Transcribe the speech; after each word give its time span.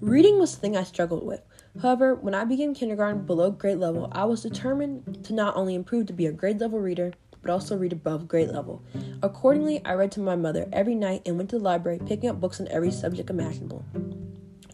Reading 0.00 0.38
was 0.38 0.54
the 0.54 0.60
thing 0.62 0.78
I 0.78 0.82
struggled 0.82 1.26
with. 1.26 1.42
However, 1.82 2.14
when 2.14 2.34
I 2.34 2.46
began 2.46 2.72
kindergarten 2.72 3.26
below 3.26 3.50
grade 3.50 3.76
level, 3.76 4.08
I 4.12 4.24
was 4.24 4.42
determined 4.42 5.22
to 5.24 5.34
not 5.34 5.56
only 5.56 5.74
improve 5.74 6.06
to 6.06 6.14
be 6.14 6.24
a 6.24 6.32
grade 6.32 6.58
level 6.58 6.78
reader, 6.78 7.12
but 7.42 7.50
also 7.50 7.76
read 7.76 7.92
above 7.92 8.26
grade 8.26 8.48
level. 8.48 8.82
Accordingly, 9.22 9.84
I 9.84 9.92
read 9.92 10.10
to 10.12 10.20
my 10.20 10.36
mother 10.36 10.66
every 10.72 10.94
night 10.94 11.22
and 11.26 11.36
went 11.36 11.50
to 11.50 11.58
the 11.58 11.64
library 11.64 12.00
picking 12.06 12.30
up 12.30 12.40
books 12.40 12.60
on 12.60 12.68
every 12.68 12.90
subject 12.90 13.28
imaginable. 13.28 13.84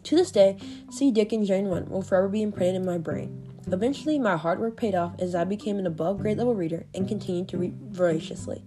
To 0.03 0.15
this 0.15 0.31
day, 0.31 0.57
C. 0.89 1.11
Dick 1.11 1.33
and 1.33 1.45
Jane 1.45 1.67
1 1.67 1.89
will 1.89 2.01
forever 2.01 2.29
be 2.29 2.41
imprinted 2.41 2.75
in 2.75 2.85
my 2.85 2.97
brain. 2.97 3.51
Eventually, 3.69 4.17
my 4.17 4.37
hard 4.37 4.61
work 4.61 4.77
paid 4.77 4.95
off 4.95 5.13
as 5.19 5.35
I 5.35 5.43
became 5.43 5.77
an 5.77 5.87
above 5.87 6.19
grade 6.19 6.37
level 6.37 6.55
reader 6.55 6.85
and 6.95 7.05
continued 7.05 7.49
to 7.49 7.57
read 7.57 7.75
voraciously. 7.89 8.63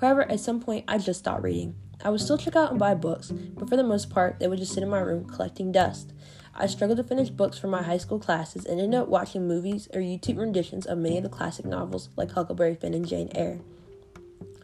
However, 0.00 0.22
at 0.22 0.40
some 0.40 0.58
point, 0.58 0.84
I 0.88 0.98
just 0.98 1.20
stopped 1.20 1.44
reading. 1.44 1.76
I 2.04 2.10
would 2.10 2.20
still 2.20 2.38
check 2.38 2.56
out 2.56 2.70
and 2.70 2.78
buy 2.78 2.94
books, 2.94 3.30
but 3.30 3.68
for 3.68 3.76
the 3.76 3.84
most 3.84 4.10
part, 4.10 4.38
they 4.38 4.48
would 4.48 4.58
just 4.58 4.74
sit 4.74 4.82
in 4.82 4.88
my 4.88 5.00
room 5.00 5.24
collecting 5.24 5.70
dust. 5.70 6.12
I 6.54 6.66
struggled 6.66 6.98
to 6.98 7.04
finish 7.04 7.30
books 7.30 7.58
for 7.58 7.68
my 7.68 7.82
high 7.82 7.96
school 7.96 8.18
classes 8.18 8.66
and 8.66 8.80
ended 8.80 9.00
up 9.00 9.08
watching 9.08 9.48
movies 9.48 9.88
or 9.94 10.00
YouTube 10.00 10.38
renditions 10.38 10.84
of 10.84 10.98
many 10.98 11.16
of 11.16 11.22
the 11.22 11.28
classic 11.28 11.64
novels 11.64 12.10
like 12.16 12.32
Huckleberry 12.32 12.74
Finn 12.74 12.92
and 12.92 13.08
Jane 13.08 13.30
Eyre. 13.34 13.60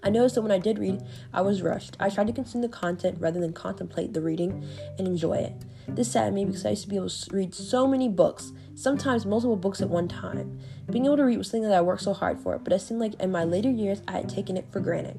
I 0.03 0.11
noticed 0.11 0.35
that 0.37 0.43
when 0.43 0.53
I 0.53 0.59
did 0.59 0.79
read, 0.79 1.03
I 1.33 1.41
was 1.41 1.62
rushed. 1.62 1.97
I 1.98 2.11
tried 2.11 2.29
to 2.29 2.33
consume 2.33 2.62
the 2.62 2.69
content 2.69 3.19
rather 3.21 3.41
than 3.41 3.53
contemplate 3.53 4.12
the 4.12 4.20
reading 4.20 4.65
and 4.98 5.09
enjoy 5.09 5.39
it. 5.39 5.53
This 5.89 6.12
saddened 6.12 6.34
me 6.34 6.45
because 6.45 6.67
I 6.67 6.70
used 6.70 6.83
to 6.83 6.89
be 6.89 6.97
able 6.97 7.09
to 7.09 7.34
read 7.34 7.55
so 7.55 7.87
many 7.87 8.09
books, 8.09 8.53
sometimes 8.75 9.25
multiple 9.25 9.57
books 9.57 9.81
at 9.81 9.89
one 9.89 10.09
time. 10.09 10.61
Being 10.91 11.07
able 11.07 11.17
to 11.17 11.25
read 11.25 11.39
was 11.39 11.48
something 11.48 11.69
that 11.69 11.77
I 11.77 11.81
worked 11.81 12.03
so 12.03 12.12
hard 12.12 12.39
for, 12.39 12.59
but 12.59 12.73
it 12.73 12.81
seemed 12.81 13.01
like 13.01 13.15
in 13.15 13.33
my 13.33 13.45
later 13.45 13.70
years 13.70 14.03
I 14.07 14.12
had 14.12 14.29
taken 14.29 14.57
it 14.57 14.67
for 14.70 14.81
granted. 14.81 15.19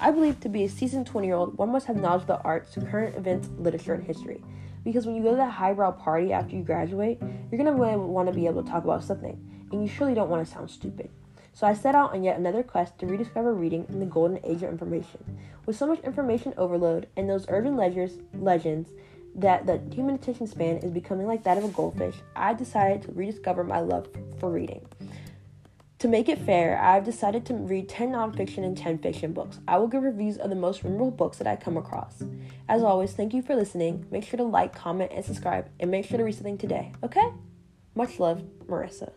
I 0.00 0.12
believe 0.12 0.38
to 0.40 0.48
be 0.48 0.64
a 0.64 0.68
seasoned 0.68 1.06
20 1.06 1.26
year 1.26 1.36
old, 1.36 1.58
one 1.58 1.72
must 1.72 1.86
have 1.86 1.96
knowledge 1.96 2.22
of 2.22 2.28
the 2.28 2.40
arts, 2.42 2.76
current 2.90 3.16
events, 3.16 3.48
literature, 3.58 3.94
and 3.94 4.04
history. 4.04 4.44
Because 4.84 5.06
when 5.06 5.16
you 5.16 5.22
go 5.22 5.30
to 5.30 5.36
that 5.36 5.50
highbrow 5.50 5.90
party 5.90 6.32
after 6.32 6.54
you 6.54 6.62
graduate, 6.62 7.18
you're 7.20 7.62
going 7.62 7.76
to 7.76 7.98
want 7.98 8.28
to 8.28 8.34
be 8.34 8.46
able 8.46 8.62
to 8.62 8.70
talk 8.70 8.84
about 8.84 9.02
something, 9.02 9.38
and 9.72 9.82
you 9.82 9.88
surely 9.88 10.14
don't 10.14 10.30
want 10.30 10.46
to 10.46 10.52
sound 10.52 10.70
stupid. 10.70 11.10
So 11.52 11.66
I 11.66 11.74
set 11.74 11.96
out 11.96 12.14
on 12.14 12.22
yet 12.22 12.38
another 12.38 12.62
quest 12.62 12.96
to 13.00 13.06
rediscover 13.06 13.52
reading 13.52 13.86
in 13.88 13.98
the 13.98 14.06
golden 14.06 14.38
age 14.44 14.62
of 14.62 14.70
information. 14.70 15.18
With 15.66 15.76
so 15.76 15.88
much 15.88 16.00
information 16.00 16.54
overload 16.56 17.08
and 17.16 17.28
those 17.28 17.46
urban 17.48 17.76
legends 17.76 18.90
that 19.34 19.66
the 19.66 19.80
human 19.92 20.14
attention 20.14 20.46
span 20.46 20.76
is 20.76 20.92
becoming 20.92 21.26
like 21.26 21.42
that 21.42 21.58
of 21.58 21.64
a 21.64 21.68
goldfish, 21.68 22.14
I 22.36 22.54
decided 22.54 23.02
to 23.02 23.12
rediscover 23.12 23.64
my 23.64 23.80
love 23.80 24.06
for 24.38 24.50
reading. 24.50 24.86
To 26.00 26.06
make 26.06 26.28
it 26.28 26.38
fair, 26.38 26.80
I've 26.80 27.04
decided 27.04 27.44
to 27.46 27.54
read 27.54 27.88
10 27.88 28.10
nonfiction 28.12 28.64
and 28.64 28.78
10 28.78 28.98
fiction 28.98 29.32
books. 29.32 29.58
I 29.66 29.78
will 29.78 29.88
give 29.88 30.04
reviews 30.04 30.36
of 30.36 30.48
the 30.48 30.54
most 30.54 30.84
memorable 30.84 31.10
books 31.10 31.38
that 31.38 31.48
I 31.48 31.56
come 31.56 31.76
across. 31.76 32.22
As 32.68 32.84
always, 32.84 33.14
thank 33.14 33.34
you 33.34 33.42
for 33.42 33.56
listening. 33.56 34.06
Make 34.12 34.24
sure 34.24 34.36
to 34.36 34.44
like, 34.44 34.72
comment, 34.72 35.10
and 35.12 35.24
subscribe, 35.24 35.68
and 35.80 35.90
make 35.90 36.04
sure 36.04 36.18
to 36.18 36.22
read 36.22 36.36
something 36.36 36.56
today, 36.56 36.92
okay? 37.02 37.32
Much 37.96 38.20
love, 38.20 38.42
Marissa. 38.68 39.10